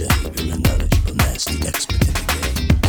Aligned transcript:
You're 0.00 0.08
another 0.54 0.88
triple 0.88 1.14
nasty 1.16 1.68
ex 1.68 1.84
game. 1.84 2.79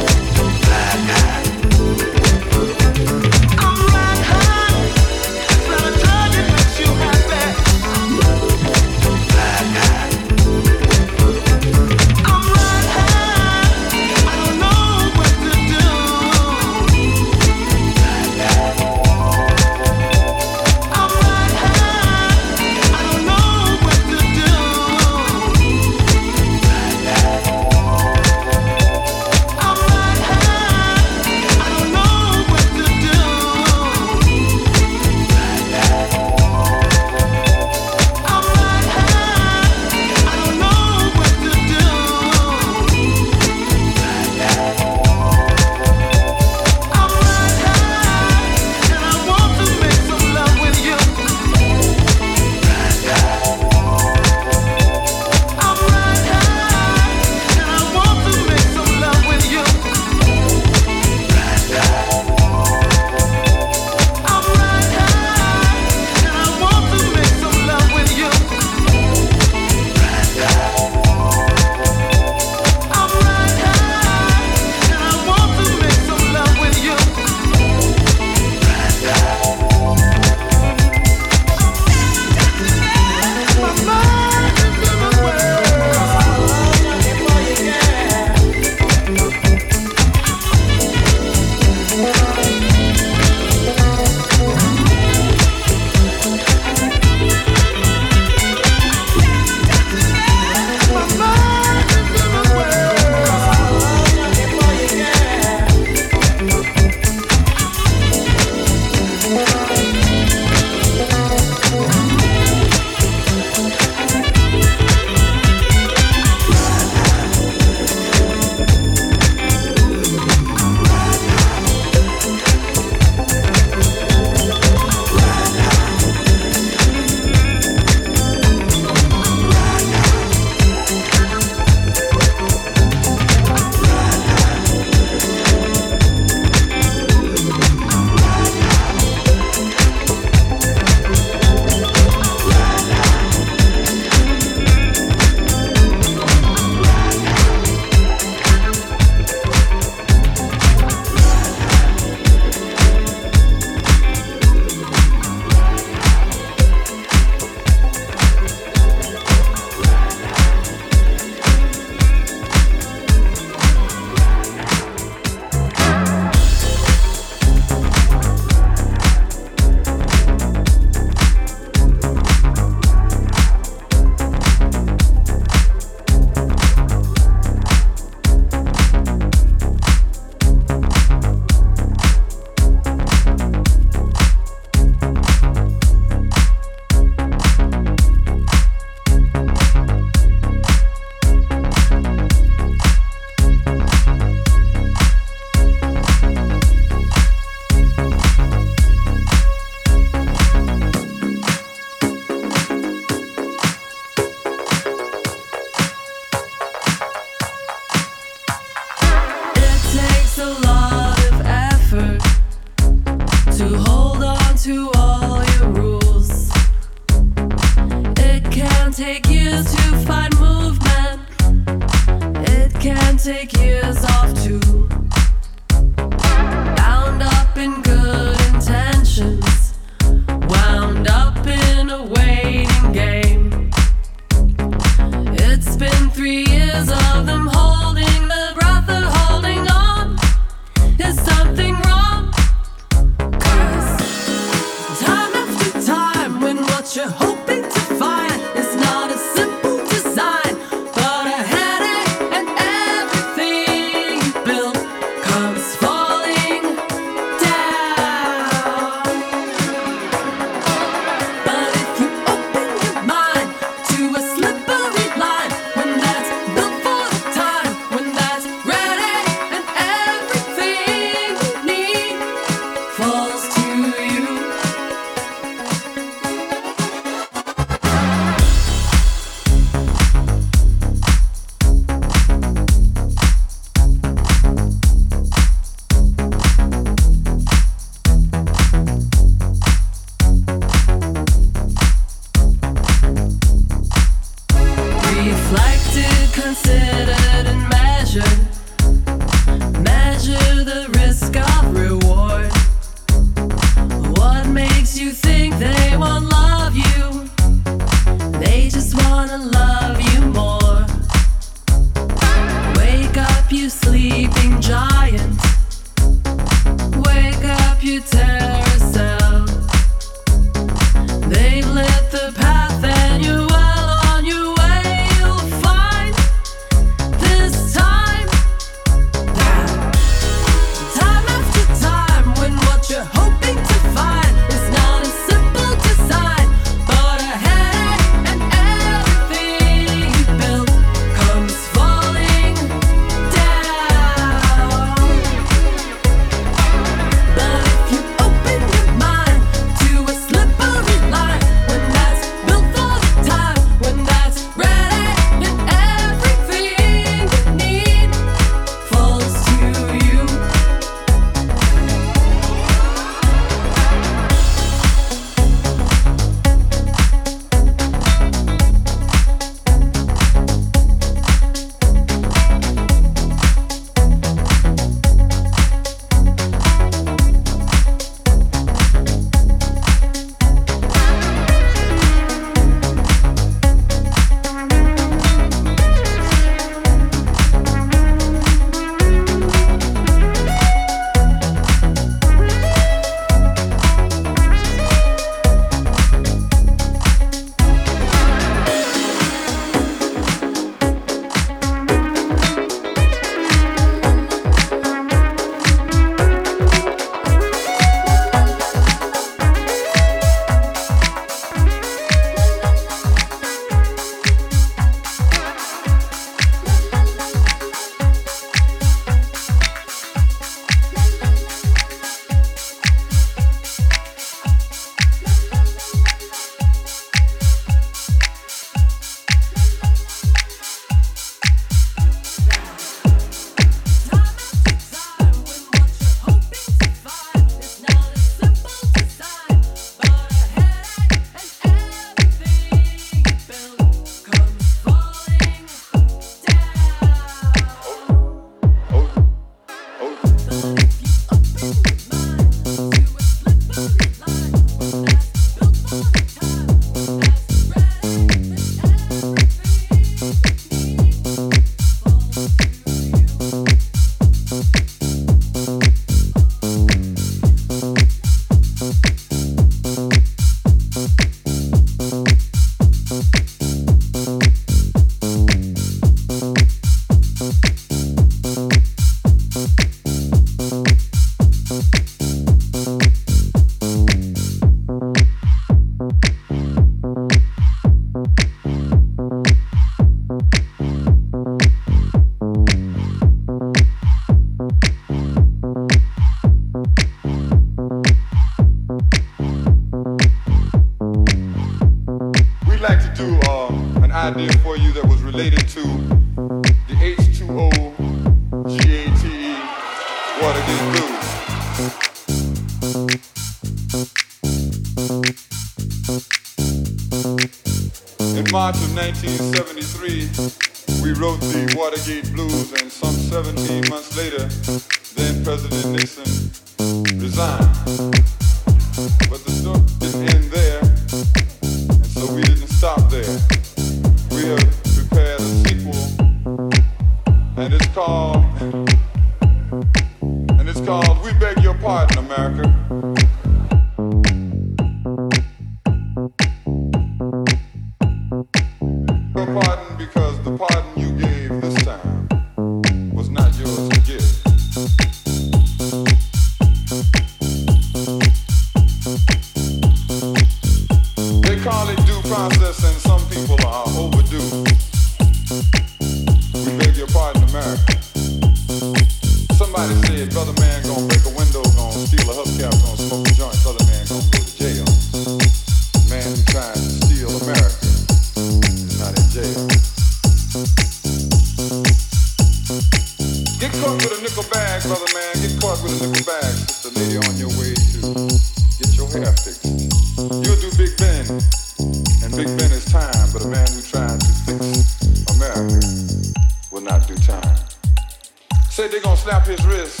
Said 598.74 598.90
they're 598.90 599.00
gonna 599.00 599.16
snap 599.16 599.46
his 599.46 599.64
wrist. 599.66 600.00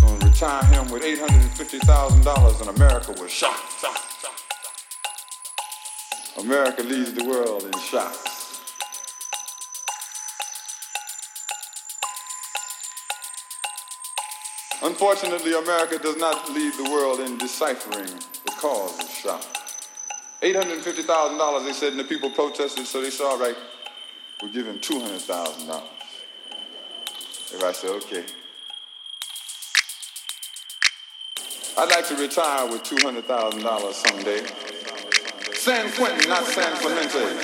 Gonna 0.00 0.26
retire 0.26 0.64
him 0.64 0.90
with 0.90 1.04
$850,000 1.04 2.60
and 2.60 2.70
America 2.70 3.12
was 3.12 3.30
shocked. 3.30 3.84
America 6.40 6.82
leads 6.82 7.12
the 7.12 7.24
world 7.24 7.62
in 7.62 7.78
shocks. 7.78 8.64
Unfortunately, 14.82 15.52
America 15.54 16.00
does 16.00 16.16
not 16.16 16.50
lead 16.50 16.74
the 16.74 16.90
world 16.90 17.20
in 17.20 17.38
deciphering 17.38 18.18
the 18.44 18.52
cause 18.58 18.98
of 18.98 19.08
shock. 19.08 19.44
$850,000 20.42 21.64
they 21.64 21.72
said, 21.72 21.92
and 21.92 22.00
the 22.00 22.04
people 22.04 22.30
protested, 22.30 22.84
so 22.84 23.00
they 23.00 23.10
saw, 23.10 23.38
right, 23.38 23.56
we're 24.42 24.48
giving 24.48 24.80
$200,000. 24.80 26.01
If 27.54 27.62
I 27.62 27.72
say, 27.72 27.88
okay. 27.88 28.24
I'd 31.76 31.90
like 31.90 32.06
to 32.08 32.16
retire 32.16 32.66
with 32.70 32.82
$200,000 32.82 33.92
someday. 33.92 34.46
San 35.52 35.92
Quentin, 35.92 36.30
not 36.30 36.44
San 36.44 36.74
Clemente. 36.76 37.36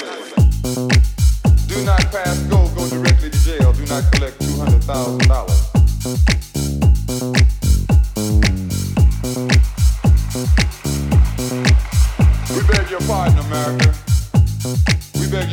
Do 1.66 1.84
not 1.84 2.11
pass 2.11 2.42
go, 2.44 2.66
go 2.74 2.88
directly 2.88 3.28
to 3.30 3.38
jail. 3.44 3.72
Do 3.74 3.84
not 3.86 4.11
collect 4.12 4.38
$200,000. 4.40 6.47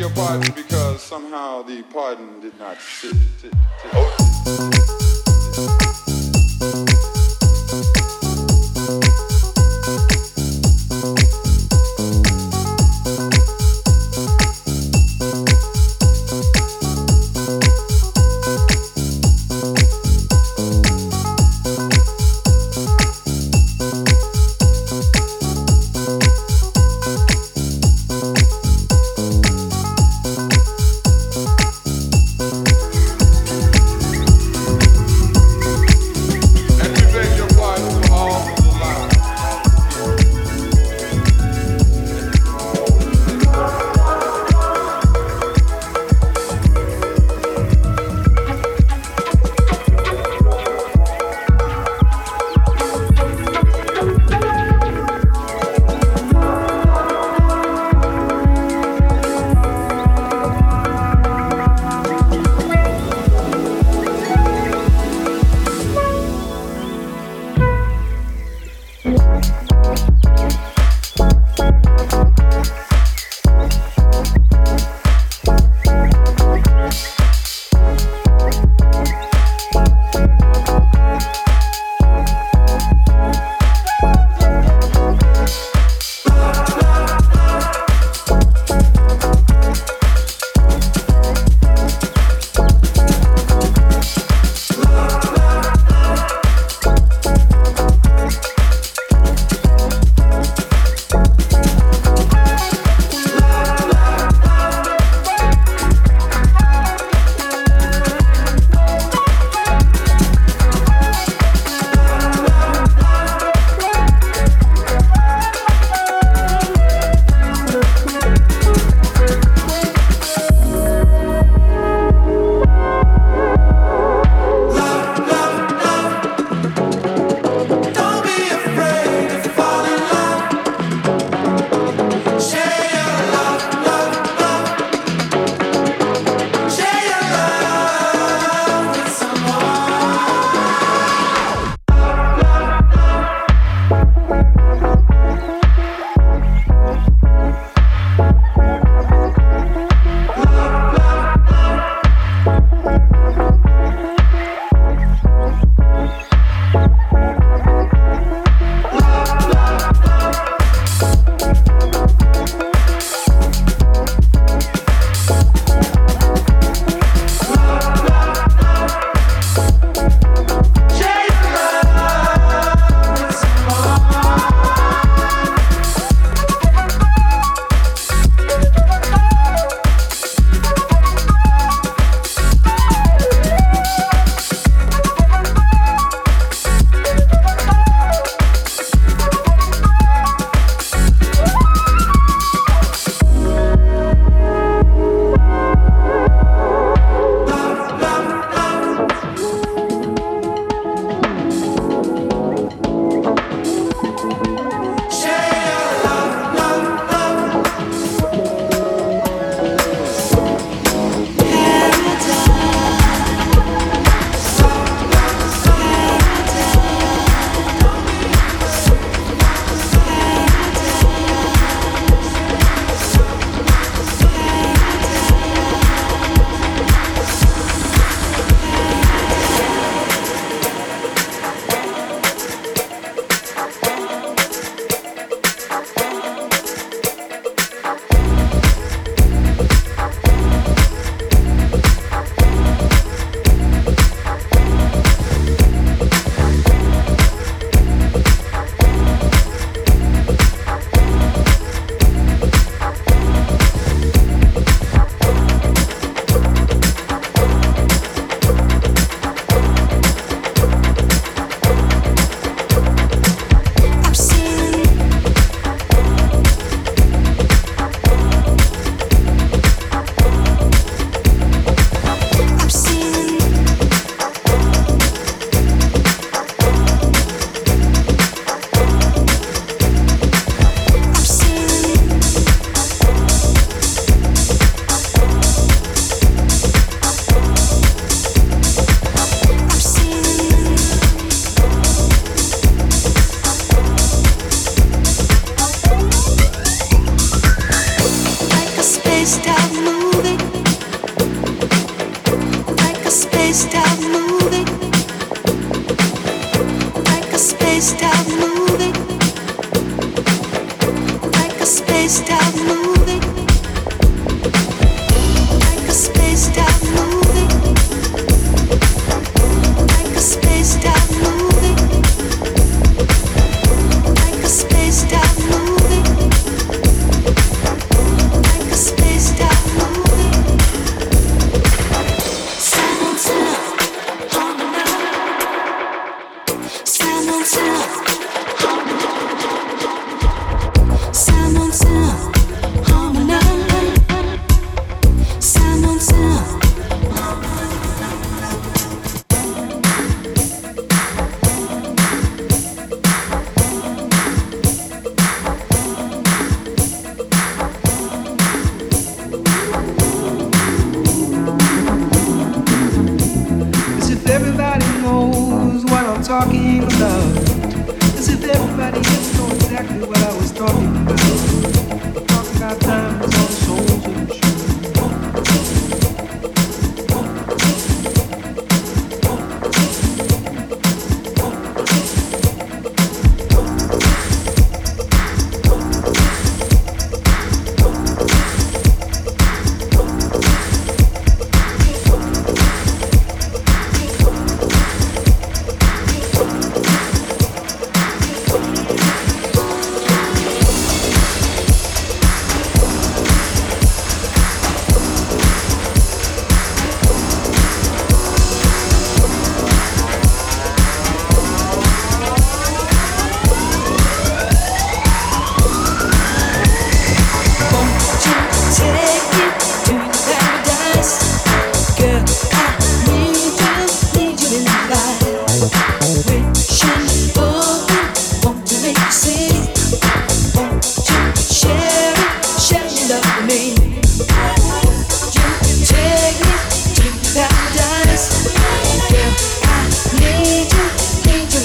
Your 0.06 0.14
pardon 0.14 0.42
mm. 0.42 0.54
because 0.54 1.02
somehow 1.02 1.62
the 1.62 1.82
pardon 1.92 2.40
did 2.40 2.56
not 2.58 2.80
sit. 2.80 3.14
sit, 3.40 3.52
sit. 3.82 4.06
talking 6.60 6.95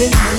got 0.10 0.31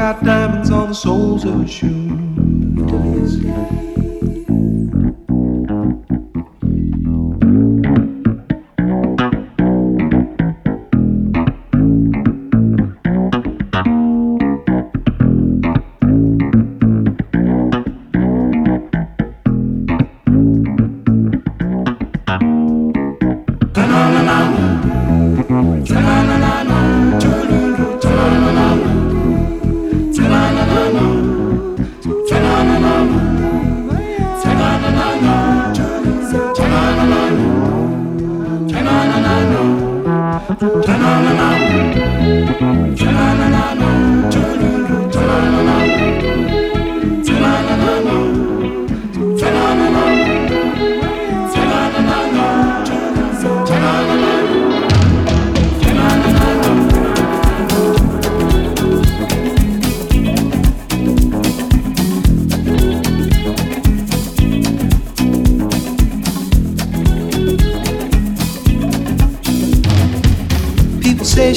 About 0.00 0.24
diamonds 0.24 0.70
on 0.70 0.88
the 0.88 0.94
soles 0.94 1.44
of 1.44 1.60
her 1.60 1.66
shoes. 1.66 1.99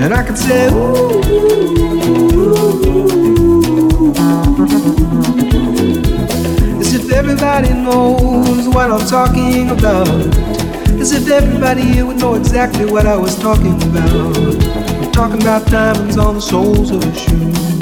And 0.00 0.14
I 0.14 0.22
could 0.24 0.38
say, 0.38 0.68
ooh, 0.72 1.20
as 6.80 6.94
if 6.94 7.12
everybody 7.12 7.74
knows 7.74 8.68
what 8.68 8.90
I'm 8.90 9.06
talking 9.06 9.70
about. 9.70 10.08
As 11.00 11.12
if 11.12 11.28
everybody 11.28 11.82
here 11.82 12.06
would 12.06 12.18
know 12.18 12.34
exactly 12.34 12.84
what 12.84 13.06
I 13.06 13.16
was 13.16 13.38
talking 13.38 13.80
about. 13.82 14.36
I'm 14.36 15.12
talking 15.12 15.40
about 15.40 15.66
diamonds 15.66 16.16
on 16.16 16.34
the 16.34 16.40
soles 16.40 16.90
of 16.90 17.02
shoes. 17.16 17.77